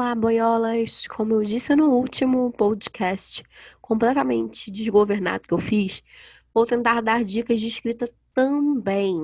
[0.00, 1.06] Olá, boiolas!
[1.06, 3.44] Como eu disse no último podcast,
[3.82, 6.02] completamente desgovernado que eu fiz,
[6.54, 9.14] vou tentar dar dicas de escrita também,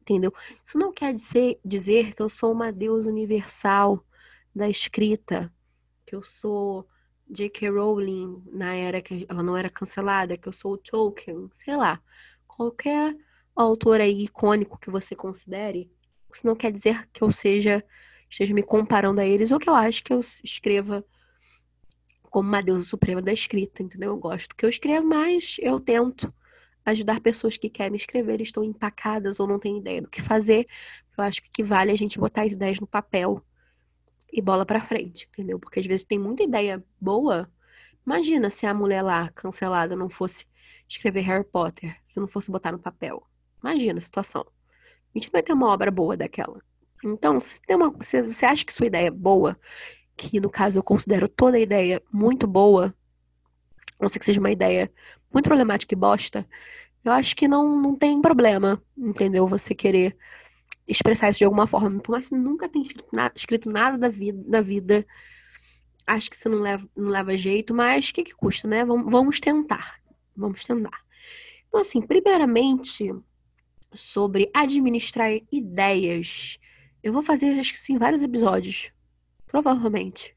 [0.00, 0.32] entendeu?
[0.64, 4.02] Isso não quer dizer, dizer que eu sou uma deusa universal
[4.56, 5.52] da escrita,
[6.06, 6.88] que eu sou
[7.28, 7.68] J.K.
[7.68, 12.00] Rowling na era que ela não era cancelada, que eu sou o Tolkien, sei lá.
[12.46, 13.14] Qualquer
[13.54, 15.92] autor aí icônico que você considere,
[16.34, 17.84] isso não quer dizer que eu seja
[18.32, 21.04] esteja me comparando a eles, ou que eu acho que eu escreva
[22.22, 24.12] como uma deusa suprema da escrita, entendeu?
[24.12, 26.32] Eu gosto que eu escrevo, mas eu tento
[26.84, 30.66] ajudar pessoas que querem escrever, estão empacadas ou não têm ideia do que fazer.
[31.16, 33.44] Eu acho que vale a gente botar as ideias no papel
[34.32, 35.58] e bola para frente, entendeu?
[35.60, 37.50] Porque às vezes tem muita ideia boa.
[38.04, 40.46] Imagina se a mulher lá cancelada não fosse
[40.88, 43.26] escrever Harry Potter, se não fosse botar no papel.
[43.62, 44.46] Imagina a situação.
[45.14, 46.62] A gente não vai ter uma obra boa daquela.
[47.04, 49.58] Então, se, tem uma, se você acha que sua ideia é boa,
[50.16, 52.94] que no caso eu considero toda ideia muito boa,
[54.00, 54.90] não ser que seja uma ideia
[55.32, 56.46] muito problemática e bosta,
[57.04, 59.46] eu acho que não, não tem problema, entendeu?
[59.46, 60.16] Você querer
[60.86, 62.00] expressar isso de alguma forma.
[62.00, 62.86] Por mais que você nunca tenha
[63.34, 65.06] escrito nada, da, vida, da vida,
[66.06, 68.84] acho que você não leva, não leva jeito, mas o que, que custa, né?
[68.84, 70.00] Vamos, vamos tentar.
[70.36, 71.02] Vamos tentar.
[71.68, 73.12] Então, assim, primeiramente,
[73.92, 76.58] sobre administrar ideias.
[77.02, 78.92] Eu vou fazer, acho que sim, vários episódios.
[79.46, 80.36] Provavelmente.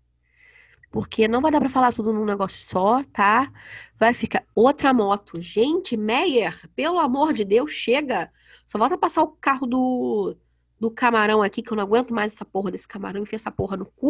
[0.92, 3.52] Porque não vai dar para falar tudo num negócio só, tá?
[4.00, 5.42] Vai ficar outra moto.
[5.42, 8.32] Gente, Meyer, pelo amor de Deus, chega.
[8.66, 10.38] Só volta a passar o carro do,
[10.80, 13.22] do camarão aqui, que eu não aguento mais essa porra desse camarão.
[13.22, 14.10] Enfia essa porra no cu.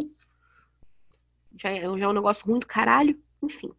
[1.59, 3.19] Já é, já é um negócio ruim do caralho.
[3.41, 3.71] Enfim.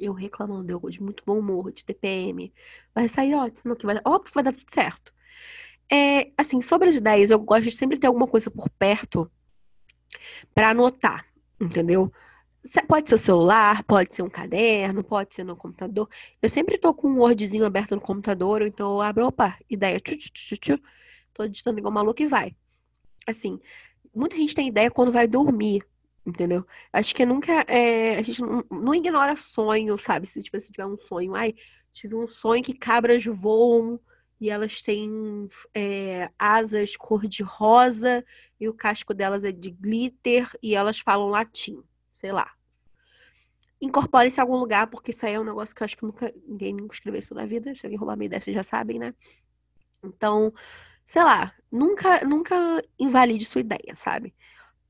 [0.00, 2.52] Eu reclamando, eu de muito bom humor, de TPM.
[2.94, 5.12] Vai sair ótimo, que vai, óbvio que vai dar tudo certo.
[5.90, 9.30] É, assim, sobre as ideias, eu gosto de sempre ter alguma coisa por perto
[10.54, 11.26] para anotar,
[11.60, 12.12] entendeu?
[12.86, 16.08] Pode ser o celular, pode ser um caderno, pode ser no computador.
[16.42, 20.16] Eu sempre tô com um Wordzinho aberto no computador, então eu abro, opa, ideia, tchu,
[20.18, 20.80] tchu, tchu,
[21.32, 22.54] tô digitando igual maluco e vai.
[23.26, 23.58] Assim,
[24.14, 25.82] muita gente tem ideia quando vai dormir,
[26.26, 26.66] entendeu?
[26.92, 30.26] Acho que nunca, é, a gente não, não, ignora sonho, sabe?
[30.26, 31.54] Se tipo, se tiver um sonho, ai,
[31.92, 33.98] tive um sonho que cabras voam
[34.40, 38.24] e elas têm é, asas cor-de-rosa
[38.60, 41.82] e o casco delas é de glitter e elas falam latim,
[42.14, 42.52] sei lá.
[43.80, 46.04] Incorpore isso em algum lugar, porque isso aí é um negócio que eu acho que
[46.04, 47.74] nunca ninguém nunca escreveu isso na vida.
[47.74, 49.14] Se alguém roubar minha ideia, vocês já sabem, né?
[50.02, 50.52] Então,
[51.06, 54.34] sei lá, nunca, nunca invalide sua ideia, sabe?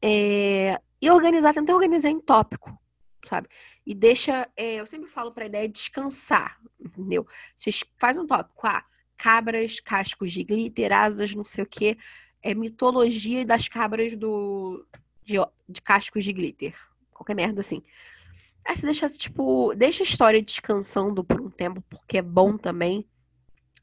[0.00, 2.78] É, e organizar, tentar organizar em tópico,
[3.26, 3.48] sabe?
[3.86, 7.26] E deixa, é, eu sempre falo pra ideia descansar, entendeu?
[7.56, 8.84] Vocês fazem um tópico, ah,
[9.18, 11.98] cabras, cascos de glitter, asas, não sei o que.
[12.40, 14.86] É mitologia das cabras do
[15.24, 15.34] de,
[15.68, 16.74] de cascos de glitter.
[17.12, 17.82] Qualquer merda assim.
[18.64, 23.06] Aí você deixa, tipo, deixa a história descansando por um tempo, porque é bom também.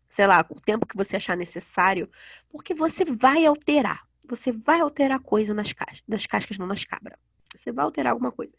[0.07, 2.09] Sei lá, o tempo que você achar necessário,
[2.49, 4.07] porque você vai alterar.
[4.27, 7.17] Você vai alterar coisa nas cascas, nas cascas, não nas cabras.
[7.55, 8.55] Você vai alterar alguma coisa.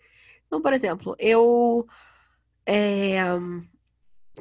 [0.46, 1.86] Então, por exemplo, eu
[2.66, 3.18] é,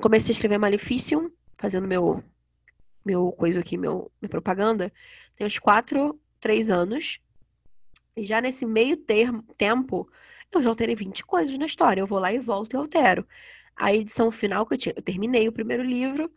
[0.02, 2.24] comecei a escrever Maleficium fazendo meu,
[3.04, 4.92] meu coisa aqui, meu, minha propaganda,
[5.36, 7.20] tem uns quatro, três anos.
[8.16, 10.10] E já nesse meio termo, tempo,
[10.52, 12.02] eu já alterei 20 coisas na história.
[12.02, 13.28] Eu vou lá e volto e altero.
[13.76, 16.32] A edição final que eu tinha, eu terminei o primeiro livro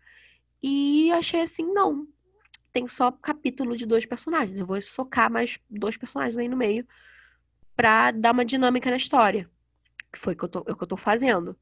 [0.63, 2.07] e achei assim, não.
[2.73, 4.59] Tem só capítulo de dois personagens.
[4.59, 6.87] Eu vou socar mais dois personagens aí no meio
[7.77, 9.49] pra dar uma dinâmica na história.
[10.13, 11.57] Que foi o que eu tô, que eu tô fazendo.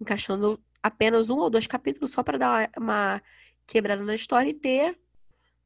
[0.00, 3.22] Encaixando apenas um ou dois capítulos só para dar uma
[3.66, 4.98] quebrada na história e ter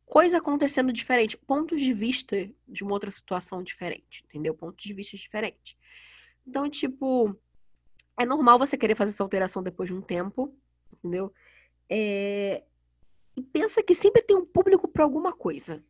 [0.05, 4.55] coisa acontecendo diferente, pontos de vista de uma outra situação diferente, entendeu?
[4.55, 5.77] Pontos de vista diferentes.
[6.47, 7.35] Então, tipo,
[8.19, 10.55] é normal você querer fazer essa alteração depois de um tempo,
[10.93, 11.33] entendeu?
[11.89, 12.63] É...
[13.35, 15.83] E pensa que sempre tem um público para alguma coisa,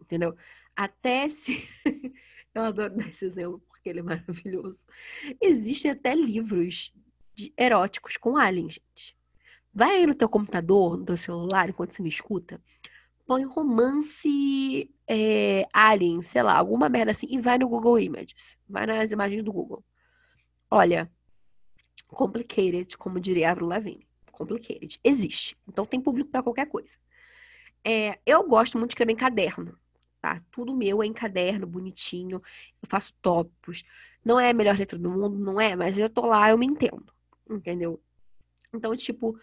[0.00, 0.34] entendeu?
[0.74, 1.62] Até se.
[2.54, 4.86] Eu adoro dar esse exemplo porque ele é maravilhoso.
[5.40, 6.94] Existem até livros
[7.56, 9.16] eróticos com aliens, gente.
[9.74, 12.60] Vai aí no teu computador, no teu celular, enquanto você me escuta,
[13.26, 18.58] põe romance é, alien, sei lá, alguma merda assim, e vai no Google Images.
[18.68, 19.82] Vai nas imagens do Google.
[20.70, 21.10] Olha,
[22.08, 24.06] complicated, como diria Avril Lavigne.
[24.30, 24.98] Complicated.
[25.02, 25.56] Existe.
[25.68, 26.96] Então tem público para qualquer coisa.
[27.84, 29.78] É, eu gosto muito de escrever em caderno,
[30.20, 30.42] tá?
[30.50, 32.42] Tudo meu é em caderno, bonitinho.
[32.82, 33.84] Eu faço tópicos.
[34.24, 36.66] Não é a melhor letra do mundo, não é, mas eu tô lá, eu me
[36.66, 37.12] entendo.
[37.48, 38.02] Entendeu?
[38.72, 39.38] Então, tipo,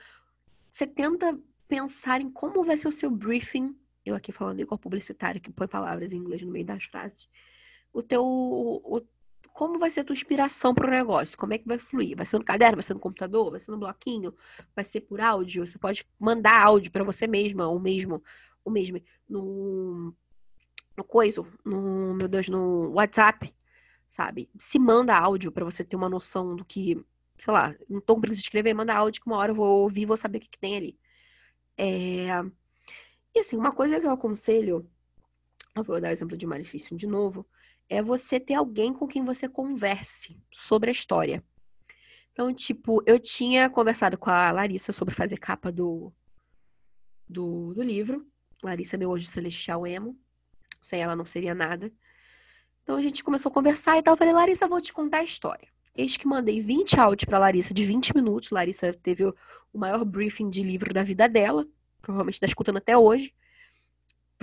[0.71, 1.37] você tenta
[1.67, 3.75] pensar em como vai ser o seu briefing.
[4.05, 7.29] Eu aqui falando igual publicitário que põe palavras em inglês no meio das frases.
[7.93, 8.23] o teu.
[8.23, 9.01] O,
[9.53, 11.37] como vai ser a tua inspiração para o negócio?
[11.37, 12.15] Como é que vai fluir?
[12.15, 14.33] Vai ser no caderno, vai ser no computador, vai ser no bloquinho,
[14.73, 15.65] vai ser por áudio?
[15.65, 18.23] Você pode mandar áudio para você mesma, ou mesmo,
[18.63, 20.15] ou mesmo no,
[20.95, 23.53] no coiso, no, meu Deus, no WhatsApp,
[24.07, 24.49] sabe?
[24.57, 27.03] Se manda áudio para você ter uma noção do que,
[27.39, 29.81] sei lá, não tô com preguiça de escrever, manda áudio que uma hora eu vou
[29.81, 30.99] ouvir e vou saber o que, que tem ali.
[31.77, 32.27] É...
[33.33, 34.89] E assim, uma coisa que eu aconselho,
[35.75, 37.47] eu vou dar o exemplo de Malefício de novo,
[37.87, 41.43] é você ter alguém com quem você converse sobre a história.
[42.31, 46.13] Então, tipo, eu tinha conversado com a Larissa sobre fazer capa do,
[47.27, 48.25] do, do livro.
[48.63, 50.17] Larissa, meu hoje celestial emo.
[50.81, 51.91] Sem ela não seria nada.
[52.83, 54.13] Então a gente começou a conversar e tal.
[54.13, 55.67] Eu falei, Larissa, vou te contar a história.
[55.99, 58.51] Eis que mandei 20 áudios para Larissa de 20 minutos.
[58.51, 61.67] Larissa teve o maior briefing de livro da vida dela.
[62.01, 63.33] Provavelmente está escutando até hoje.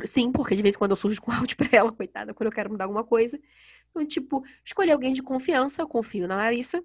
[0.04, 2.52] Sim, porque de vez em quando eu surjo com áudio pra ela, coitada, quando eu
[2.52, 3.40] quero mudar alguma coisa.
[3.88, 6.84] Então, tipo, escolhi alguém de confiança, eu confio na Larissa,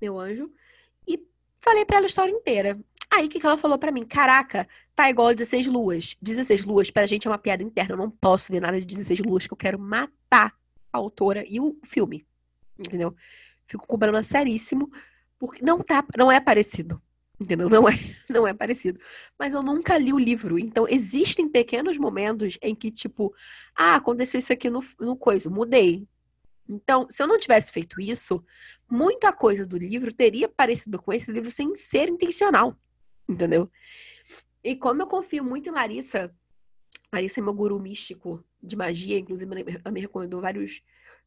[0.00, 0.52] meu anjo,
[1.06, 1.24] e
[1.60, 2.76] falei pra ela a história inteira.
[3.08, 4.04] Aí, o que, que ela falou pra mim?
[4.04, 4.66] Caraca,
[4.96, 6.16] tá igual a 16 luas.
[6.20, 9.20] 16 luas, pra gente é uma piada interna, eu não posso ver nada de 16
[9.20, 10.52] luas, que eu quero matar
[10.92, 12.26] a autora e o filme.
[12.86, 13.14] Entendeu?
[13.64, 14.90] Fico com problema seríssimo,
[15.38, 17.00] porque não tá, não é parecido.
[17.40, 17.68] Entendeu?
[17.68, 17.92] Não é,
[18.28, 19.00] não é parecido.
[19.38, 20.58] Mas eu nunca li o livro.
[20.58, 23.34] Então, existem pequenos momentos em que, tipo,
[23.74, 26.06] ah, aconteceu isso aqui no, no coisa, mudei.
[26.68, 28.44] Então, se eu não tivesse feito isso,
[28.88, 32.76] muita coisa do livro teria parecido com esse livro sem ser intencional.
[33.28, 33.70] Entendeu?
[34.62, 36.32] E como eu confio muito em Larissa,
[37.12, 39.50] Larissa é meu guru místico de magia, inclusive
[39.84, 40.82] ela me recomendou vários,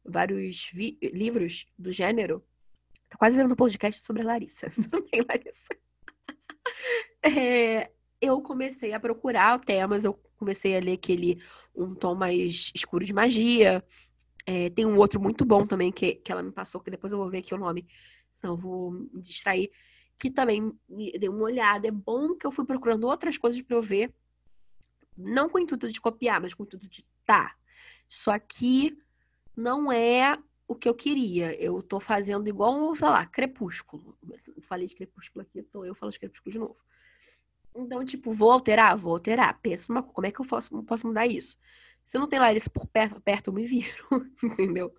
[0.08, 0.70] vários
[1.02, 2.44] livros do gênero.
[3.10, 4.70] Tô quase vendo um podcast sobre a Larissa.
[4.90, 5.76] Também, Larissa
[7.22, 11.42] é, eu comecei a procurar temas, eu comecei a ler aquele
[11.74, 13.84] Um Tom Mais Escuro de Magia.
[14.44, 17.18] É, tem um outro muito bom também que, que ela me passou, que depois eu
[17.18, 17.86] vou ver aqui o nome,
[18.30, 19.70] senão eu vou me distrair.
[20.18, 21.88] Que também me deu uma olhada.
[21.88, 24.14] É bom que eu fui procurando outras coisas para eu ver.
[25.16, 27.54] Não com o intuito de copiar, mas com o intuito de tá.
[28.08, 28.96] Isso aqui
[29.56, 30.38] não é
[30.68, 31.54] o que eu queria.
[31.60, 34.16] Eu tô fazendo igual, sei lá, crepúsculo.
[34.62, 36.76] falei de crepúsculo aqui, tô eu falo de crepúsculo de novo.
[37.74, 38.96] Então, tipo, vou alterar?
[38.96, 39.58] Vou alterar.
[39.60, 41.58] Penso numa como é que eu posso, posso mudar isso?
[42.04, 44.06] Se eu não tem Larissa por perto, perto eu me viro,
[44.42, 44.94] entendeu?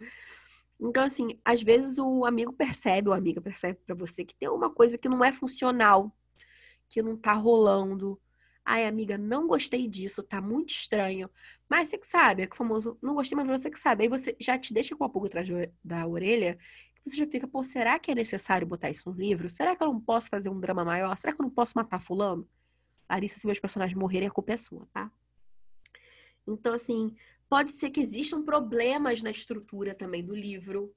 [0.79, 4.47] Então, assim, às vezes o amigo percebe, ou a amiga percebe para você que tem
[4.49, 6.15] uma coisa que não é funcional,
[6.87, 8.19] que não tá rolando,
[8.69, 11.29] Ai, amiga, não gostei disso, tá muito estranho.
[11.69, 14.03] Mas você que sabe, é que o famoso, não gostei, mas você que sabe.
[14.03, 15.47] Aí você já te deixa com a pulga atrás
[15.81, 16.59] da orelha,
[17.01, 19.49] você já fica, pô, será que é necessário botar isso no livro?
[19.49, 21.17] Será que eu não posso fazer um drama maior?
[21.17, 22.45] Será que eu não posso matar fulano?
[23.09, 25.09] Larissa, se meus personagens morrerem, a culpa é sua, tá?
[26.45, 27.15] Então, assim,
[27.47, 30.93] pode ser que existam problemas na estrutura também do livro,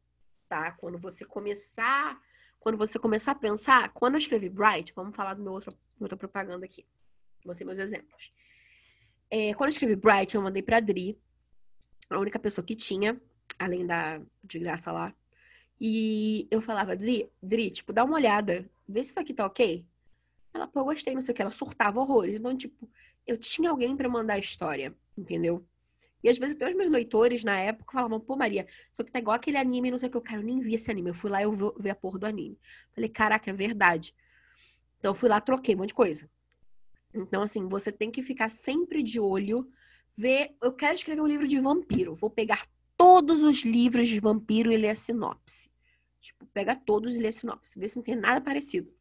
[0.49, 0.73] tá?
[0.73, 2.21] Quando você começar,
[2.59, 6.17] quando você começar a pensar, quando eu escrevi Bright, vamos falar do meu outro, outra
[6.17, 6.85] propaganda aqui.
[7.55, 8.33] Ser meus exemplos.
[9.31, 11.19] É, quando eu escrevi Bright, eu mandei pra Dri,
[12.09, 13.21] a única pessoa que tinha,
[13.59, 15.15] além da de graça lá.
[15.81, 19.87] E eu falava, Dri, Dri, tipo, dá uma olhada, vê se isso aqui tá ok.
[20.53, 22.37] Ela, pô, eu gostei, não sei o que, ela surtava horrores.
[22.37, 22.91] Então, tipo,
[23.27, 25.65] eu tinha alguém para mandar a história, entendeu?
[26.23, 29.19] E às vezes até os meus leitores na época falavam, pô, Maria, só que tá
[29.19, 31.11] igual aquele anime, não sei o que, eu quero, eu nem vi esse anime.
[31.11, 32.59] Eu fui lá e eu vi a porra do anime.
[32.93, 34.14] Falei, caraca, é verdade.
[34.99, 36.29] Então eu fui lá, troquei um monte de coisa.
[37.12, 39.71] Então, assim, você tem que ficar sempre de olho,
[40.17, 40.55] ver.
[40.62, 42.14] Eu quero escrever um livro de vampiro.
[42.14, 45.71] Vou pegar todos os livros de vampiro e ler a sinopse.
[46.21, 47.79] Tipo, pega todos e lê a sinopse.
[47.79, 48.93] Vê se não tem nada parecido.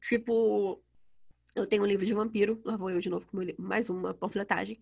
[0.00, 0.82] Tipo,
[1.54, 4.80] eu tenho um livro de vampiro, lá vou eu de novo com mais uma panfletagem.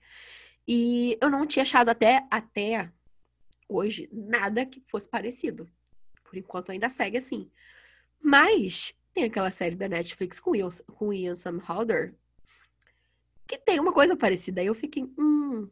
[0.66, 2.92] E eu não tinha achado até, até
[3.68, 5.68] hoje nada que fosse parecido.
[6.24, 7.50] Por enquanto ainda segue assim.
[8.20, 12.14] Mas tem aquela série da Netflix com Ian, com Ian Somerhalder,
[13.48, 14.60] que tem uma coisa parecida.
[14.60, 15.68] Aí eu fiquei, hum,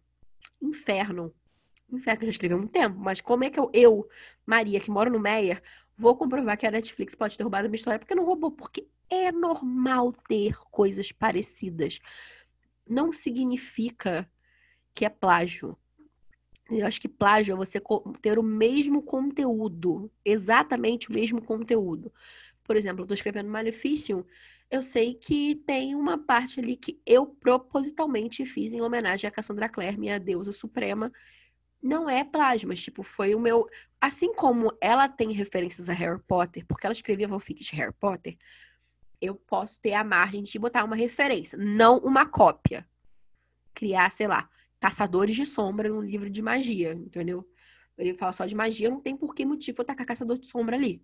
[0.60, 1.32] inferno.
[1.92, 2.98] Inferno, que já escrevi há muito tempo.
[2.98, 4.08] Mas como é que eu, eu,
[4.46, 5.62] Maria, que moro no Meyer,
[5.96, 7.98] vou comprovar que a Netflix pode ter roubado a minha história?
[7.98, 12.00] Porque não roubou, porque é normal ter coisas parecidas.
[12.88, 14.28] Não significa
[14.94, 15.76] que é plágio.
[16.70, 17.80] Eu acho que plágio é você
[18.20, 22.12] ter o mesmo conteúdo, exatamente o mesmo conteúdo.
[22.64, 24.26] Por exemplo, eu estou escrevendo Malefício
[24.70, 29.68] eu sei que tem uma parte ali que eu propositalmente fiz em homenagem a Cassandra
[29.68, 31.12] Clare, minha deusa suprema.
[31.82, 33.68] Não é plágio, mas tipo, foi o meu.
[34.00, 38.36] Assim como ela tem referências a Harry Potter, porque ela escrevia fanfic de Harry Potter,
[39.20, 42.86] eu posso ter a margem de botar uma referência, não uma cópia.
[43.74, 44.48] Criar, sei lá,
[44.80, 47.46] Caçadores de Sombra num livro de magia, entendeu?
[47.98, 50.76] ele fala só de magia, não tem por que motivo eu tacar caçador de sombra
[50.76, 51.02] ali.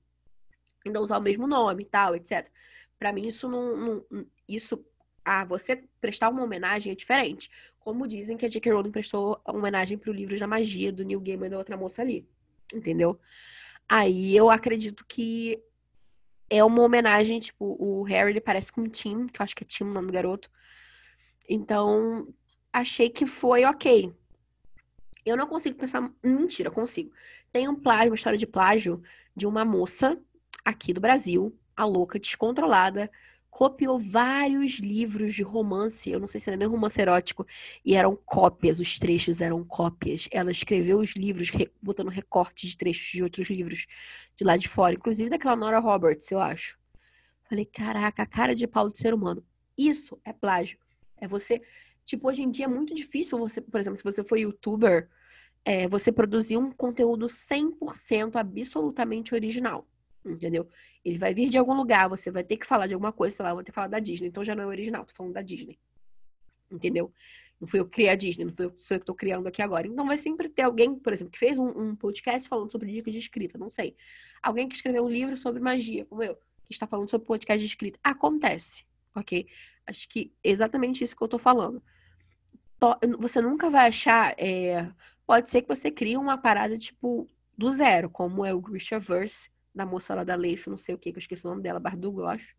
[0.85, 2.51] Ainda usar o mesmo nome e tal, etc.
[3.03, 4.27] Para mim, isso não, não.
[4.49, 4.81] Isso.
[5.25, 7.51] Ah, você prestar uma homenagem é diferente.
[7.81, 8.73] Como dizem que a J.K.
[8.73, 12.25] Rowling prestou homenagem pro livro da magia do Neil Gaiman e da outra moça ali.
[12.73, 13.19] Entendeu?
[13.89, 15.61] Aí eu acredito que
[16.49, 19.65] é uma homenagem, tipo, o Harry ele parece com o Tim, que eu acho que
[19.65, 20.49] é Tim o nome do garoto.
[21.49, 22.33] Então,
[22.73, 24.15] achei que foi ok.
[25.27, 26.09] Eu não consigo pensar.
[26.23, 27.13] Mentira, consigo.
[27.51, 29.03] Tem um plágio, uma história de plágio
[29.35, 30.17] de uma moça
[30.65, 33.11] aqui do Brasil, a louca, descontrolada,
[33.51, 37.47] copiou vários livros de romance, eu não sei se era nem romance erótico,
[37.85, 40.29] e eram cópias, os trechos eram cópias.
[40.31, 41.51] Ela escreveu os livros
[41.83, 43.87] botando recortes de trechos de outros livros
[44.37, 46.79] de lá de fora, inclusive daquela Nora Roberts, eu acho.
[47.49, 49.45] Falei, caraca, cara de pau de ser humano.
[49.77, 50.79] Isso é plágio.
[51.19, 51.61] É você
[52.05, 55.09] Tipo, hoje em dia é muito difícil você, por exemplo, se você for youtuber,
[55.65, 59.87] é, você produzir um conteúdo 100% absolutamente original.
[60.25, 60.69] Entendeu?
[61.05, 63.43] Ele vai vir de algum lugar, você vai ter que falar de alguma coisa, sei
[63.43, 65.33] lá, eu vou ter que falar da Disney, então já não é original, tô falando
[65.33, 65.79] da Disney.
[66.71, 67.13] Entendeu?
[67.61, 69.87] Não fui eu que criei a Disney, não sou eu que tô criando aqui agora.
[69.87, 73.13] Então vai sempre ter alguém, por exemplo, que fez um, um podcast falando sobre dicas
[73.13, 73.95] de escrita, não sei.
[74.43, 77.67] Alguém que escreveu um livro sobre magia, como eu, que está falando sobre podcast de
[77.67, 78.01] escrita.
[78.03, 79.47] Acontece, ok?
[79.87, 81.81] Acho que é exatamente isso que eu tô falando.
[83.19, 84.35] Você nunca vai achar.
[84.37, 84.91] É...
[85.25, 89.87] Pode ser que você crie uma parada, tipo, do zero, como é o Grishaverse, da
[89.87, 92.21] moça lá da Leif, não sei o que, que eu esqueci o nome dela, Bardugo,
[92.21, 92.55] eu acho.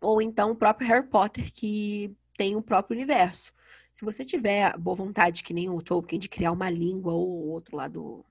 [0.00, 3.52] Ou então o próprio Harry Potter, que tem o próprio universo.
[3.92, 7.76] Se você tiver boa vontade, que nem o Tolkien, de criar uma língua ou outro
[7.76, 8.24] lá do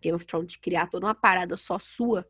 [0.00, 2.26] Game of Thrones, de criar toda uma parada só sua,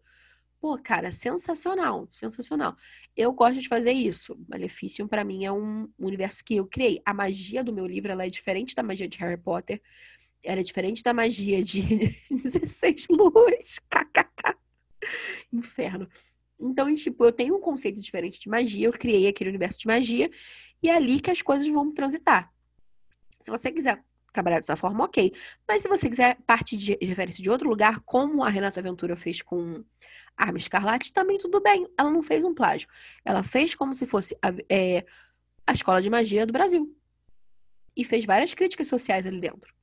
[0.60, 2.76] Pô, cara, sensacional, sensacional.
[3.16, 4.36] Eu gosto de fazer isso.
[4.48, 7.00] Malefício, para mim, é um universo que eu criei.
[7.04, 9.82] A magia do meu livro, ela é diferente da magia de Harry Potter.
[10.46, 11.82] Ela é diferente da magia de
[12.30, 13.78] 16 luas.
[13.90, 14.56] KKK.
[15.52, 16.08] Inferno.
[16.58, 18.86] Então, tipo, eu tenho um conceito diferente de magia.
[18.86, 20.30] Eu criei aquele universo de magia.
[20.82, 22.52] E é ali que as coisas vão transitar.
[23.38, 25.32] Se você quiser trabalhar dessa forma, ok.
[25.66, 29.42] Mas se você quiser partir de referência de outro lugar, como a Renata Ventura fez
[29.42, 29.82] com
[30.36, 31.86] Arma Escarlate, também tudo bem.
[31.98, 32.88] Ela não fez um plágio.
[33.24, 35.04] Ela fez como se fosse a, é,
[35.66, 36.94] a escola de magia do Brasil.
[37.96, 39.75] E fez várias críticas sociais ali dentro.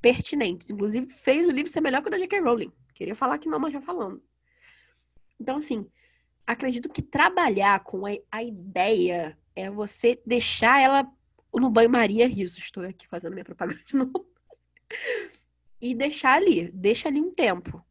[0.00, 0.70] Pertinentes.
[0.70, 2.40] Inclusive, fez o livro ser melhor que o da J.K.
[2.40, 2.72] Rowling.
[2.94, 4.22] Queria falar que não, mas já falando.
[5.38, 5.86] Então, assim,
[6.46, 11.10] acredito que trabalhar com a, a ideia é você deixar ela
[11.54, 12.58] no banho-maria riso.
[12.58, 14.26] Estou aqui fazendo minha propaganda de novo.
[15.80, 17.84] e deixar ali, deixa ali um tempo.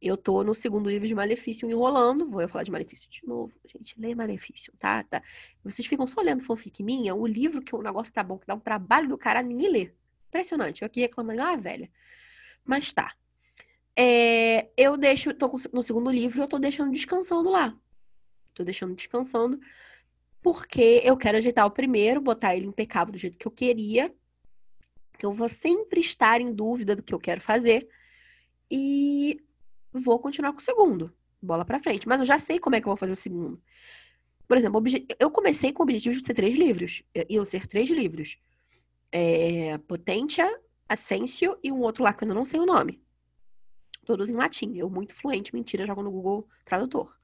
[0.00, 2.28] Eu tô no segundo livro de Malefício enrolando.
[2.28, 3.52] Vou falar de Malefício de novo.
[3.66, 5.02] Gente, lê Malefício, tá?
[5.02, 5.22] tá?
[5.64, 7.14] Vocês ficam só lendo fanfic minha.
[7.14, 9.92] O livro que o negócio tá bom, que dá um trabalho do caralho, ninguém lê.
[10.28, 10.82] Impressionante.
[10.82, 11.90] Eu aqui reclamando, ah, velha.
[12.64, 13.14] Mas tá.
[13.96, 17.76] É, eu deixo, tô no segundo livro, eu tô deixando descansando lá.
[18.54, 19.58] Tô deixando descansando
[20.42, 24.14] porque eu quero ajeitar o primeiro, botar ele impecável do jeito que eu queria,
[25.18, 27.88] que eu vou sempre estar em dúvida do que eu quero fazer
[28.70, 29.40] e
[29.92, 32.06] vou continuar com o segundo, bola para frente.
[32.06, 33.60] Mas eu já sei como é que eu vou fazer o segundo.
[34.46, 34.82] Por exemplo,
[35.18, 38.38] eu comecei com o objetivo de ser três livros, iam ser três livros.
[39.10, 40.48] É, Potentia,
[40.88, 43.02] Ascensio e um outro lá que eu ainda não sei o nome.
[44.04, 44.76] Todos em latim.
[44.76, 47.14] Eu muito fluente, mentira, jogo no Google Tradutor.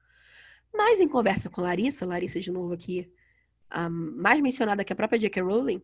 [0.73, 3.11] Mas em conversa com Larissa, Larissa de novo aqui,
[3.89, 5.41] mais mencionada que a própria J.K.
[5.41, 5.81] Rowling,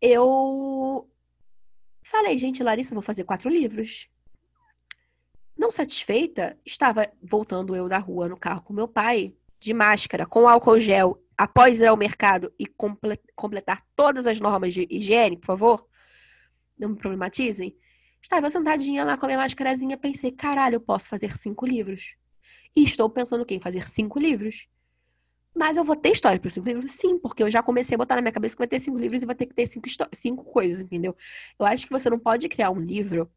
[0.00, 1.10] eu
[2.02, 4.08] falei, gente, Larissa, vou fazer quatro livros.
[5.56, 10.46] Não satisfeita, estava voltando eu da rua no carro com meu pai, de máscara, com
[10.46, 12.66] álcool gel, após ir ao mercado e
[13.34, 15.86] completar todas as normas de higiene, por favor,
[16.78, 17.76] não me problematizem.
[18.22, 22.16] Estava sentadinha lá com a minha máscarazinha, pensei, caralho, eu posso fazer cinco livros.
[22.74, 23.54] E estou pensando o quê?
[23.54, 24.66] Em fazer cinco livros.
[25.54, 26.90] Mas eu vou ter história para cinco livros?
[26.92, 29.22] Sim, porque eu já comecei a botar na minha cabeça que vai ter cinco livros
[29.22, 31.16] e vai ter que ter cinco, cinco coisas, entendeu?
[31.58, 33.30] Eu acho que você não pode criar um livro.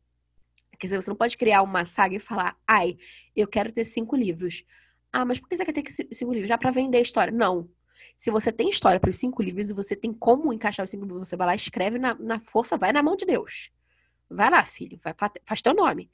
[0.79, 2.97] Quer dizer, você não pode criar uma saga e falar, ai,
[3.35, 4.63] eu quero ter cinco livros.
[5.11, 6.49] Ah, mas por que você quer ter cinco livros?
[6.49, 7.31] Já para vender a história?
[7.31, 7.69] Não.
[8.17, 11.05] Se você tem história para os cinco livros e você tem como encaixar os cinco
[11.05, 13.71] livros, você vai lá, escreve na, na força, vai na mão de Deus.
[14.29, 16.09] Vai lá, filho, vai, faz teu nome.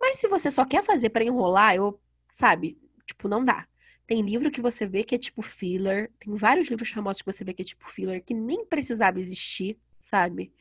[0.00, 2.00] Mas se você só quer fazer para enrolar, eu
[2.32, 2.78] sabe?
[3.06, 3.68] Tipo, não dá.
[4.06, 6.10] Tem livro que você vê que é tipo filler.
[6.18, 9.78] Tem vários livros famosos que você vê que é tipo filler, que nem precisava existir,
[10.00, 10.52] sabe?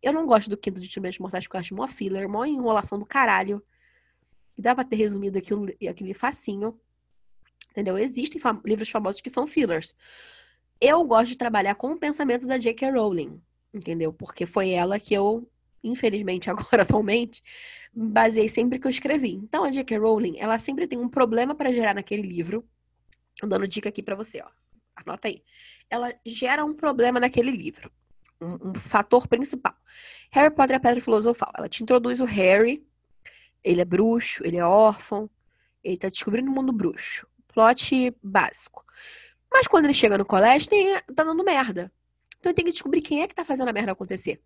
[0.00, 2.98] Eu não gosto do Quinto de Instrumentos Mortais, porque eu acho mó filler, mó enrolação
[2.98, 3.62] do caralho.
[4.56, 6.80] E dá pra ter resumido aquilo, aquele facinho.
[7.70, 7.98] Entendeu?
[7.98, 9.94] Existem fam livros famosos que são fillers.
[10.80, 12.90] Eu gosto de trabalhar com o pensamento da J.K.
[12.90, 13.40] Rowling,
[13.74, 14.12] entendeu?
[14.12, 15.48] Porque foi ela que eu
[15.82, 17.42] infelizmente agora atualmente,
[17.92, 19.34] baseei sempre que eu escrevi.
[19.34, 19.98] Então a J.K.
[19.98, 22.64] Rowling, ela sempre tem um problema para gerar naquele livro.
[23.42, 24.48] Dando dica aqui para você, ó.
[24.96, 25.42] Anota aí.
[25.88, 27.90] Ela gera um problema naquele livro.
[28.40, 29.74] Um, um, fator principal.
[30.30, 31.52] Harry Potter e a Pedra Filosofal.
[31.56, 32.84] Ela te introduz o Harry.
[33.62, 35.30] Ele é bruxo, ele é órfão.
[35.84, 37.27] Ele tá descobrindo o mundo bruxo.
[37.58, 38.84] Plot básico.
[39.50, 41.90] Mas quando ele chega no colégio, tem, tá dando merda.
[42.38, 44.40] Então ele tem que descobrir quem é que tá fazendo a merda acontecer.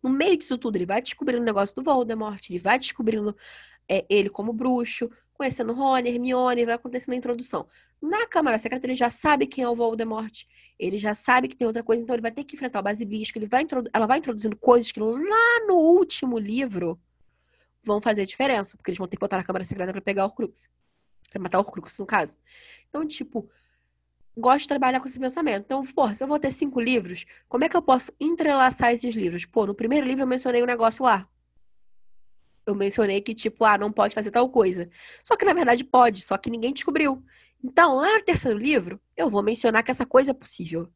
[0.00, 3.36] No meio disso tudo, ele vai descobrindo o negócio do Voldemort, ele vai descobrindo
[3.88, 7.66] é, ele como bruxo, conhecendo Rony, Hermione, vai acontecendo a introdução.
[8.00, 10.44] Na Câmara Secreta, ele já sabe quem é o Voldemort,
[10.78, 13.36] ele já sabe que tem outra coisa, então ele vai ter que enfrentar o Basilisco,
[13.36, 17.00] ele vai ela vai introduzindo coisas que lá no último livro
[17.82, 20.28] vão fazer diferença, porque eles vão ter que botar na Câmara Secreta para pegar o
[20.28, 20.68] Horcrux.
[21.30, 22.36] Pra matar o Horcrux, no caso.
[22.88, 23.48] Então, tipo,
[24.36, 25.64] gosto de trabalhar com esse pensamento.
[25.64, 29.14] Então, pô, se eu vou ter cinco livros, como é que eu posso entrelaçar esses
[29.14, 29.44] livros?
[29.44, 31.26] Pô, no primeiro livro eu mencionei um negócio lá.
[32.66, 34.90] Eu mencionei que, tipo, ah, não pode fazer tal coisa.
[35.24, 37.24] Só que, na verdade, pode, só que ninguém descobriu.
[37.62, 40.88] Então, lá no terceiro livro, eu vou mencionar que essa coisa é possível.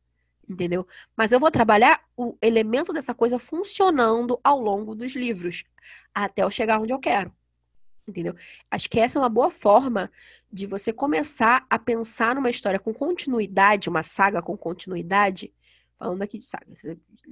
[0.49, 0.87] Entendeu?
[1.17, 5.65] Mas eu vou trabalhar o elemento dessa coisa funcionando ao longo dos livros,
[6.13, 7.33] até eu chegar onde eu quero
[8.11, 8.35] entendeu?
[8.71, 10.11] Acho que essa é uma boa forma
[10.53, 15.53] de você começar a pensar numa história com continuidade, uma saga com continuidade.
[15.99, 16.67] Falando aqui de saga,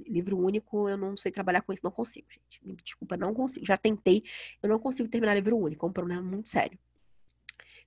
[0.07, 2.59] livro único, eu não sei trabalhar com isso, não consigo, gente.
[2.63, 3.65] Me desculpa, não consigo.
[3.65, 4.23] Já tentei,
[4.61, 6.77] eu não consigo terminar livro único, é um problema muito sério.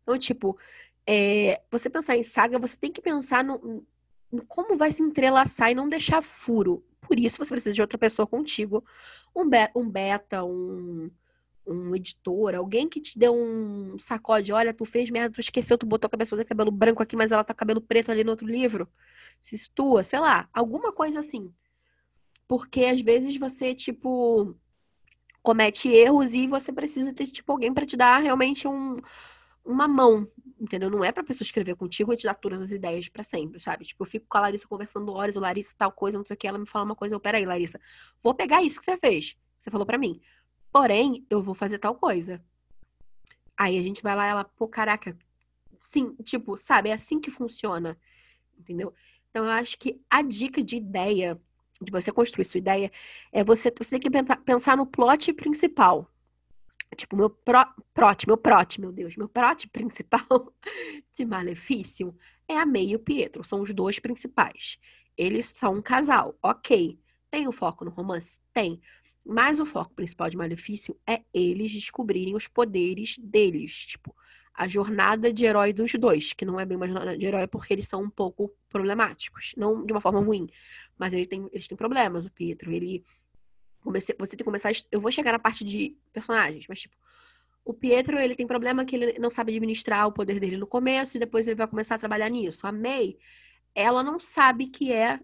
[0.02, 0.58] Então, tipo,
[1.06, 3.84] é, você pensar em saga, você tem que pensar no,
[4.30, 6.84] no como vai se entrelaçar e não deixar furo.
[7.00, 8.84] Por isso, você precisa de outra pessoa contigo,
[9.34, 11.10] um, be um beta, um,
[11.66, 15.86] um editor, alguém que te deu um sacode, olha, tu fez merda, tu esqueceu, tu
[15.86, 18.46] botou a cabeça de cabelo branco aqui, mas ela tá cabelo preto ali no outro
[18.46, 18.88] livro.
[19.40, 21.52] Se situa, sei lá, alguma coisa assim.
[22.48, 24.56] Porque às vezes você, tipo,
[25.42, 29.00] comete erros e você precisa ter, tipo, alguém para te dar realmente um,
[29.64, 30.28] uma mão,
[30.60, 30.90] entendeu?
[30.90, 33.84] Não é pra pessoa escrever contigo e te dar todas as ideias para sempre, sabe?
[33.84, 36.36] Tipo, eu fico com a Larissa conversando horas, o Larissa tal coisa, não sei o
[36.36, 37.80] que, ela me fala uma coisa, eu, peraí, Larissa,
[38.22, 40.20] vou pegar isso que você fez, você falou para mim.
[40.72, 42.42] Porém, eu vou fazer tal coisa.
[43.56, 45.16] Aí a gente vai lá, ela, pô, caraca.
[45.80, 47.98] Sim, tipo, sabe, é assim que funciona.
[48.58, 48.94] Entendeu?
[49.30, 51.38] Então, eu acho que a dica de ideia,
[51.80, 52.90] de você construir sua ideia,
[53.30, 54.10] é você, você tem que
[54.44, 56.08] pensar no plot principal.
[56.96, 60.52] Tipo, meu pro, prot, meu prot, meu Deus, meu prot principal
[61.12, 62.14] de Malefício
[62.48, 63.44] é a May e o Pietro.
[63.44, 64.78] São os dois principais.
[65.16, 66.98] Eles são um casal, ok.
[67.30, 68.40] Tem o foco no romance?
[68.52, 68.80] Tem.
[69.24, 73.86] Mas o foco principal de Malefício é eles descobrirem os poderes deles.
[73.86, 74.14] Tipo,
[74.54, 77.72] a jornada de herói dos dois, que não é bem uma jornada de herói porque
[77.72, 79.54] eles são um pouco problemáticos.
[79.56, 80.48] Não de uma forma ruim,
[80.98, 82.26] mas eles têm, eles têm problemas.
[82.26, 83.04] O Pietro, ele.
[83.84, 84.70] Você tem que começar.
[84.90, 86.96] Eu vou chegar na parte de personagens, mas tipo.
[87.64, 91.16] O Pietro, ele tem problema que ele não sabe administrar o poder dele no começo
[91.16, 92.66] e depois ele vai começar a trabalhar nisso.
[92.66, 93.16] A May,
[93.72, 95.20] ela não sabe que é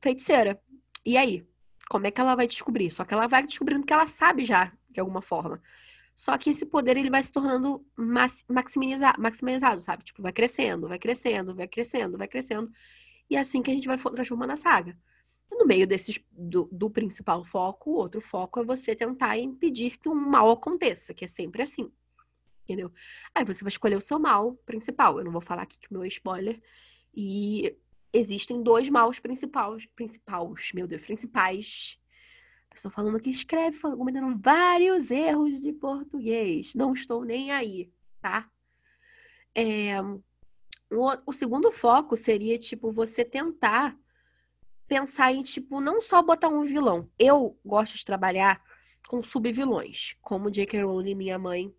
[0.00, 0.60] feiticeira.
[1.06, 1.46] E aí?
[1.90, 2.88] Como é que ela vai descobrir?
[2.92, 5.60] Só que ela vai descobrindo que ela sabe já, de alguma forma.
[6.14, 7.84] Só que esse poder ele vai se tornando
[8.48, 10.04] maximizado, maximizado, sabe?
[10.04, 12.70] Tipo, vai crescendo, vai crescendo, vai crescendo, vai crescendo.
[13.28, 14.96] E é assim que a gente vai transformando a saga.
[15.50, 19.98] E no meio desses, do, do, principal foco, o outro foco é você tentar impedir
[19.98, 21.90] que um mal aconteça, que é sempre assim.
[22.62, 22.92] Entendeu?
[23.34, 25.18] Aí você vai escolher o seu mal principal.
[25.18, 26.62] Eu não vou falar aqui que o meu é spoiler.
[27.12, 27.76] E
[28.12, 31.98] existem dois maus principais, principais, meu Deus, principais.
[32.74, 36.74] Estou falando que escreve, cometendo vários erros de português.
[36.74, 38.48] Não estou nem aí, tá?
[39.54, 40.00] É,
[40.90, 43.98] o, o segundo foco seria, tipo, você tentar
[44.86, 47.08] pensar em, tipo, não só botar um vilão.
[47.18, 48.62] Eu gosto de trabalhar
[49.08, 50.82] com subvilões, como J.K.
[50.82, 51.74] Rowling, minha mãe.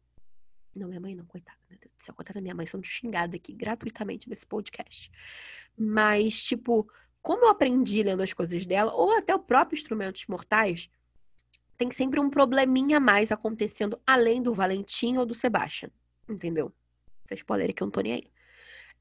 [0.76, 1.58] Não, minha mãe não, coitada.
[1.70, 5.12] Meu Do céu, coitada da minha mãe, sendo xingada aqui gratuitamente nesse podcast.
[5.78, 6.90] Mas, tipo,
[7.22, 10.90] como eu aprendi lendo as coisas dela, ou até o próprio Instrumentos Mortais,
[11.78, 15.92] tem sempre um probleminha a mais acontecendo além do Valentim ou do Sebastian.
[16.28, 16.74] Entendeu?
[17.24, 18.32] Esse é spoiler que eu não tô nem aí.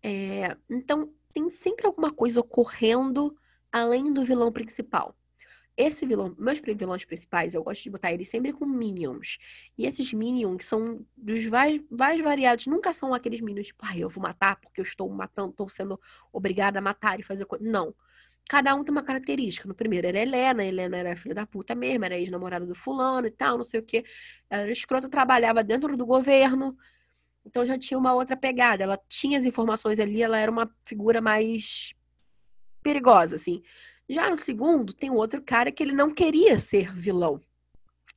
[0.02, 3.34] É, então, tem sempre alguma coisa ocorrendo
[3.72, 5.16] além do vilão principal.
[5.82, 9.38] Esse vilão, meus vilões principais, eu gosto de botar eles sempre com minions.
[9.78, 14.22] E esses minions são dos mais, variados, nunca são aqueles minions tipo, ah, eu vou
[14.22, 15.98] matar porque eu estou matando, estou sendo
[16.30, 17.64] obrigada a matar e fazer coisa.
[17.64, 17.94] Não.
[18.46, 19.66] Cada um tem uma característica.
[19.66, 23.30] No primeiro era Helena, Helena era filha da puta mesmo, era ex-namorada do fulano e
[23.30, 24.04] tal, não sei o quê.
[24.50, 26.76] Ela era escrota, trabalhava dentro do governo.
[27.42, 28.84] Então já tinha uma outra pegada.
[28.84, 31.94] Ela tinha as informações ali, ela era uma figura mais
[32.82, 33.62] perigosa, assim.
[34.10, 37.40] Já no segundo, tem outro cara que ele não queria ser vilão.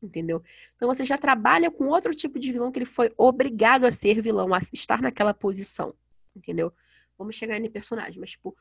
[0.02, 0.42] Entendeu?
[0.76, 4.20] Então você já trabalha com outro tipo de vilão que ele foi obrigado a ser
[4.20, 5.94] vilão, a estar naquela posição.
[6.36, 6.74] Entendeu?
[7.16, 8.58] Vamos chegar em personagem, mas tipo,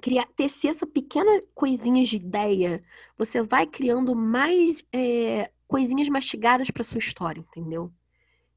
[0.00, 2.82] criar, tecer essa pequena coisinha de ideia,
[3.18, 7.92] você vai criando mais é, coisinhas mastigadas para sua história, entendeu?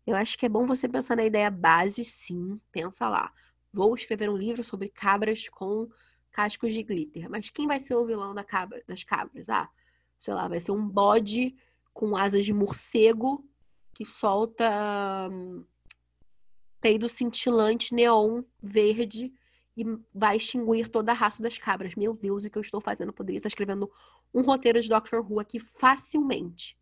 [0.08, 2.58] Eu acho que é bom você pensar na ideia base, sim.
[2.72, 3.34] Pensa lá.
[3.72, 5.90] Vou escrever um livro sobre cabras com
[6.32, 7.30] cascos de glitter.
[7.30, 9.50] Mas quem vai ser o vilão da cabra, das cabras?
[9.50, 9.70] Ah,
[10.20, 11.56] sei lá, vai ser um bode
[11.94, 13.46] com asas de morcego
[13.94, 15.66] que solta hum,
[16.80, 19.34] peido cintilante neon verde
[19.76, 21.96] e vai extinguir toda a raça das cabras.
[21.96, 23.10] Meu Deus, o que eu estou fazendo?
[23.10, 23.90] Eu poderia estar escrevendo
[24.34, 26.78] um roteiro de Doctor Who aqui facilmente.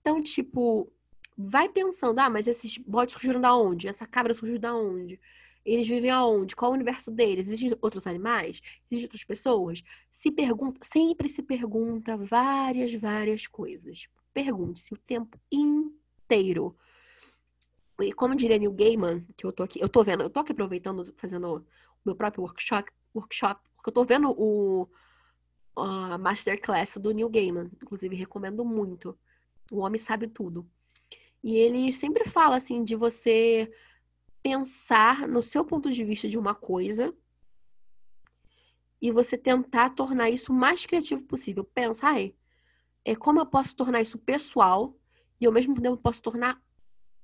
[0.00, 0.90] Então, tipo,
[1.36, 3.88] vai pensando, ah, mas esses bodes surgiram da onde?
[3.88, 5.20] Essa cabra surgiu da onde?
[5.64, 6.54] Eles vivem aonde?
[6.54, 7.48] Qual o universo deles?
[7.48, 8.60] Existem outros animais?
[8.90, 9.82] Existem outras pessoas?
[10.10, 14.06] Se pergunta, sempre se pergunta várias, várias coisas.
[14.32, 16.76] Pergunte-se o tempo inteiro.
[18.00, 20.52] E como diria Neil Gaiman, que eu tô aqui, eu tô vendo, eu tô aqui
[20.52, 21.64] aproveitando, fazendo o
[22.04, 24.88] meu próprio workshop, workshop porque eu tô vendo o
[25.76, 27.70] a masterclass do Neil Gaiman.
[27.82, 29.18] Inclusive, recomendo muito.
[29.70, 30.66] O homem sabe tudo.
[31.42, 33.70] E ele sempre fala assim de você
[34.44, 37.14] pensar no seu ponto de vista de uma coisa
[39.00, 41.64] e você tentar tornar isso o mais criativo possível.
[41.64, 42.34] Pensa, ai,
[43.06, 44.94] é como eu posso tornar isso pessoal
[45.40, 46.62] e ao mesmo tempo posso tornar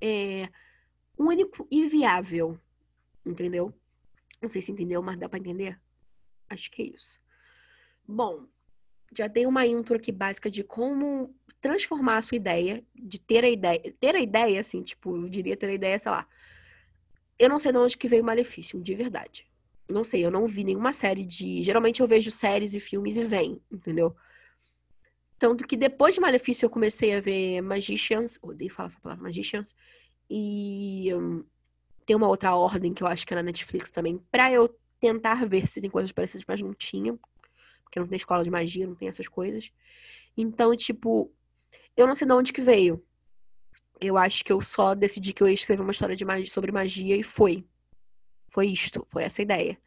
[0.00, 0.48] é,
[1.18, 2.58] único e viável.
[3.24, 3.70] Entendeu?
[4.40, 5.78] Não sei se entendeu, mas dá para entender?
[6.48, 7.20] Acho que é isso.
[8.08, 8.46] Bom,
[9.14, 13.50] já dei uma intro aqui básica de como transformar a sua ideia, de ter a
[13.50, 16.26] ideia, ter a ideia, assim, tipo, eu diria ter a ideia, sei lá,
[17.40, 19.46] eu não sei de onde que veio o Malefício, de verdade.
[19.90, 21.64] Não sei, eu não vi nenhuma série de.
[21.64, 24.14] Geralmente eu vejo séries e filmes e vem, entendeu?
[25.38, 28.38] Tanto que depois de Malefício eu comecei a ver Magicians.
[28.42, 29.74] Odeio falar essa palavra, Magicians.
[30.28, 31.42] E um,
[32.04, 34.68] tem uma outra ordem que eu acho que é na Netflix também, pra eu
[35.00, 37.18] tentar ver se tem coisas parecidas, mas não tinha.
[37.82, 39.72] Porque não tem escola de magia, não tem essas coisas.
[40.36, 41.32] Então, tipo,
[41.96, 43.02] eu não sei de onde que veio
[44.00, 46.72] eu acho que eu só decidi que eu ia escrever uma história de magia, sobre
[46.72, 47.64] magia e foi.
[48.48, 49.78] Foi isto, foi essa ideia.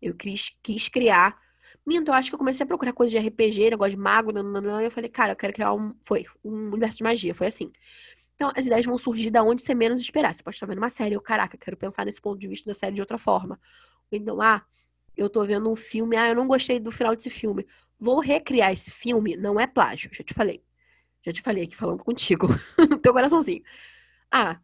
[0.00, 1.38] Eu quis, quis criar.
[1.86, 4.82] Minto, eu acho que eu comecei a procurar coisas de RPG, negócio de mago, nananã,
[4.82, 5.94] e eu falei, cara, eu quero criar um.
[6.02, 7.70] Foi, um universo de magia, foi assim.
[8.34, 10.34] Então, as ideias vão surgir da onde você menos esperar.
[10.34, 12.74] Você pode estar vendo uma série, eu, caraca, quero pensar nesse ponto de vista da
[12.74, 13.60] série de outra forma.
[14.10, 14.64] Então, ah,
[15.16, 17.66] eu tô vendo um filme, ah, eu não gostei do final desse filme.
[17.98, 20.62] Vou recriar esse filme, não é plágio, já te falei.
[21.24, 22.48] Já te falei aqui falando contigo,
[23.02, 23.62] teu coraçãozinho.
[24.30, 24.58] Ah,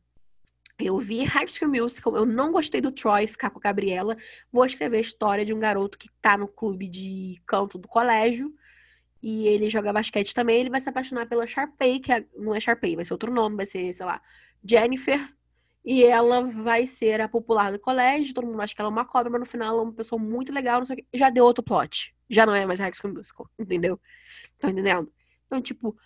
[0.78, 4.16] eu vi High School Musical, eu não gostei do Troy ficar com a Gabriela.
[4.52, 8.54] Vou escrever a história de um garoto que tá no clube de canto do colégio.
[9.22, 10.60] E ele joga basquete também.
[10.60, 13.56] Ele vai se apaixonar pela Sharpay, que é, não é Sharpay, vai ser outro nome,
[13.56, 14.20] vai ser, sei lá,
[14.62, 15.18] Jennifer.
[15.84, 18.34] E ela vai ser a popular do colégio.
[18.34, 20.20] Todo mundo acha que ela é uma cobra, mas no final ela é uma pessoa
[20.20, 20.80] muito legal.
[20.80, 21.06] Não sei o que.
[21.14, 22.14] Já deu outro plot.
[22.28, 23.98] Já não é mais High School Musical, entendeu?
[24.58, 25.10] Tá entendendo?
[25.46, 25.96] Então, tipo,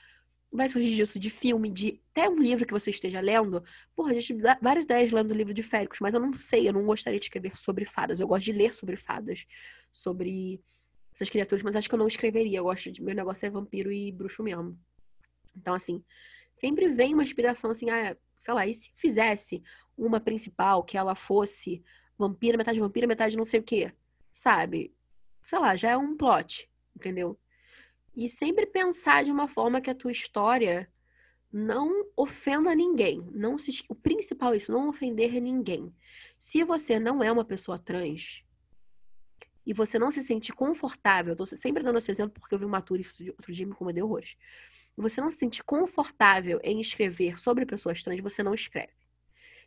[0.52, 3.62] vai surgir disso de filme, de até um livro que você esteja lendo.
[3.94, 6.84] Porra, já tive várias ideias lendo livro de féricos, mas eu não sei, eu não
[6.84, 8.18] gostaria de escrever sobre fadas.
[8.18, 9.46] Eu gosto de ler sobre fadas,
[9.92, 10.60] sobre
[11.14, 12.58] essas criaturas, mas acho que eu não escreveria.
[12.58, 13.02] Eu gosto de.
[13.02, 14.78] Meu negócio é vampiro e bruxo mesmo.
[15.56, 16.02] Então, assim,
[16.54, 19.62] sempre vem uma inspiração assim, ah, sei lá, e se fizesse
[19.96, 21.82] uma principal que ela fosse
[22.18, 23.92] vampira, metade vampira, metade não sei o quê,
[24.32, 24.94] sabe?
[25.42, 27.38] Sei lá, já é um plot, entendeu?
[28.14, 30.90] E sempre pensar de uma forma que a tua história
[31.52, 33.26] não ofenda ninguém.
[33.32, 35.94] Não se, o principal é isso, não ofender ninguém.
[36.38, 38.44] Se você não é uma pessoa trans
[39.66, 42.80] e você não se sente confortável, tô sempre dando esse exemplo porque eu vi uma
[42.80, 44.36] tour isso outro dia me incomodei horrores.
[44.96, 48.92] Você não se sente confortável em escrever sobre pessoas trans, você não escreve.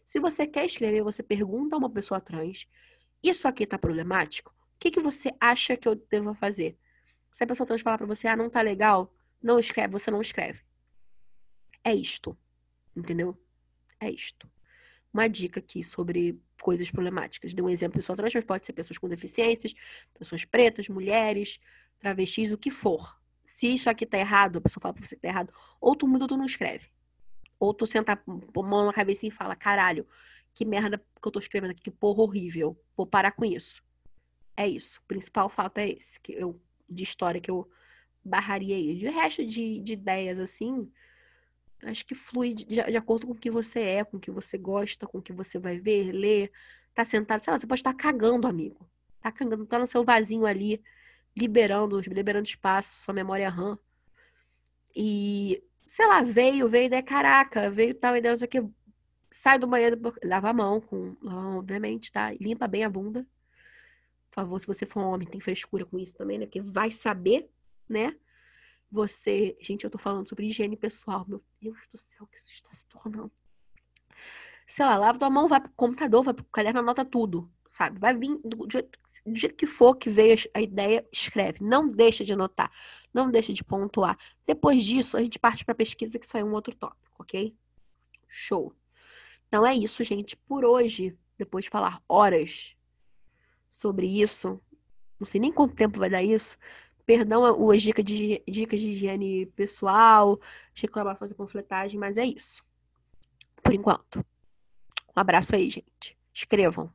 [0.06, 2.68] Se você quer escrever, você pergunta a uma pessoa trans:
[3.22, 4.52] Isso aqui tá problemático?
[4.52, 6.78] O que, que você acha que eu devo fazer?
[7.34, 10.22] Se a pessoa trans falar pra você, ah, não tá legal, não escreve, você não
[10.22, 10.62] escreve.
[11.84, 12.38] É isto.
[12.96, 13.38] Entendeu?
[14.00, 14.50] É isto.
[15.12, 17.54] Uma dica aqui sobre coisas problemáticas.
[17.54, 19.74] Dei um exemplo pessoa trans, mas pode ser pessoas com deficiências,
[20.18, 21.60] pessoas pretas, mulheres,
[22.00, 23.20] travestis, o que for.
[23.46, 26.08] Se isso aqui tá errado, a pessoa fala pra você que tá errado, ou tu
[26.08, 26.88] muda ou tu não escreve.
[27.60, 30.08] Ou tu senta a mão na cabeça e fala, caralho,
[30.54, 32.80] que merda que eu tô escrevendo aqui, que porra horrível.
[32.96, 33.84] Vou parar com isso.
[34.56, 35.00] É isso.
[35.04, 36.62] O principal fato é esse, que eu
[36.94, 37.70] de história que eu
[38.24, 38.96] barraria aí.
[38.96, 40.90] De resto de, de ideias, assim,
[41.84, 44.58] acho que flui de, de, acordo com o que você é, com o que você
[44.58, 46.52] gosta, com o que você vai ver, ler.
[46.94, 48.88] Tá sentado, sei lá, você pode estar cagando, amigo.
[49.22, 50.82] Tá cagando, tá no seu vasinho ali,
[51.36, 53.78] liberando, liberando espaço, sua memória RAM.
[54.96, 58.64] E, sei lá, veio, veio ideia, caraca, veio tal ideia, não sei o que.
[59.32, 62.32] Sai do banheiro, lava a mão, com, lava a mão, obviamente, tá?
[62.34, 63.26] Limpa bem a bunda.
[64.34, 66.48] Por favor, se você for um homem, tem frescura com isso também, né?
[66.48, 67.52] Porque vai saber,
[67.88, 68.16] né?
[68.92, 69.56] Você.
[69.62, 71.24] Gente, eu tô falando sobre higiene pessoal.
[71.28, 73.32] Meu Deus do céu, que isso está se tornando?
[74.68, 78.00] Sei lá, lava tua mão, vai pro computador, vai pro caderno, anota tudo, sabe?
[78.00, 81.64] Vai vir do jeito, do jeito que for que veio a ideia, escreve.
[81.64, 82.72] Não deixa de anotar.
[83.14, 84.18] Não deixa de pontuar.
[84.48, 87.56] Depois disso, a gente parte pra pesquisa, que isso é um outro tópico, ok?
[88.28, 88.74] Show.
[89.48, 90.36] Então é isso, gente.
[90.36, 92.76] Por hoje, depois de falar horas
[93.74, 94.62] sobre isso,
[95.20, 96.58] não sei nem quanto tempo vai dar isso,
[97.06, 100.40] Perdão as dicas de, dicas de higiene pessoal,
[100.74, 102.64] reclamações e panfletagem, mas é isso.
[103.62, 104.26] Por enquanto.
[105.16, 106.18] Um abraço aí, gente.
[106.34, 106.92] Escrevam.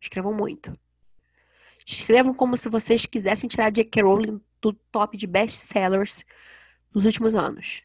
[0.00, 0.78] Escrevam muito.
[1.84, 4.02] Escrevam como se vocês quisessem tirar J.K.
[4.02, 6.24] Rowling do top de best-sellers
[6.94, 7.82] nos últimos anos.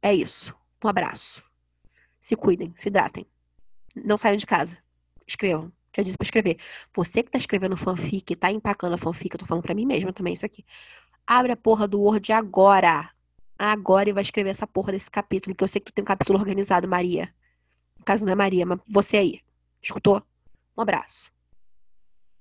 [0.00, 0.56] É isso.
[0.84, 1.44] Um abraço.
[2.20, 3.26] Se cuidem, se hidratem.
[3.94, 4.76] Não saiam de casa.
[5.24, 5.72] Escrevam.
[5.94, 6.58] Já disse pra escrever.
[6.94, 10.12] Você que tá escrevendo fanfic, tá empacando a fanfic, eu tô falando pra mim mesma
[10.12, 10.64] também isso aqui.
[11.26, 13.10] Abre a porra do Word agora.
[13.58, 16.06] Agora e vai escrever essa porra desse capítulo, que eu sei que tu tem um
[16.06, 17.32] capítulo organizado, Maria.
[17.98, 19.40] No caso não é Maria, mas você aí.
[19.80, 20.22] Escutou?
[20.76, 21.30] Um abraço.